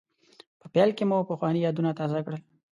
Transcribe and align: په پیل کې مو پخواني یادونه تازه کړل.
په 0.59 0.67
پیل 0.73 0.89
کې 0.97 1.03
مو 1.09 1.17
پخواني 1.31 1.59
یادونه 1.65 1.89
تازه 1.99 2.19
کړل. 2.25 2.41